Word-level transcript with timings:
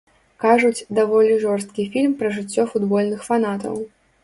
Кажуць, 0.43 0.85
даволі 0.99 1.35
жорсткі 1.43 1.85
фільм 1.97 2.17
пра 2.23 2.33
жыццё 2.41 2.67
футбольных 2.75 3.31
фанатаў. 3.31 3.81